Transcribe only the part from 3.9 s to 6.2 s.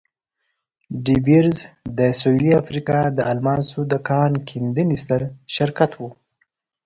د کان کیندنې ستر شرکت وو.